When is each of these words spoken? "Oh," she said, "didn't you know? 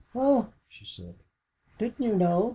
"Oh," 0.15 0.51
she 0.67 0.83
said, 0.83 1.13
"didn't 1.77 2.03
you 2.03 2.15
know? 2.17 2.49